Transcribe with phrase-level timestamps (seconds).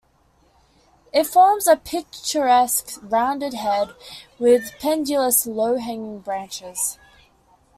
[1.13, 3.89] It forms a picturesque rounded head,
[4.39, 6.97] with pendulous low-hanging branches.